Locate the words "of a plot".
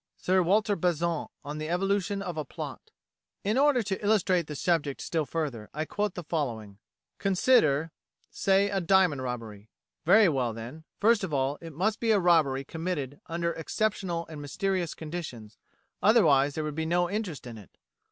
2.23-2.89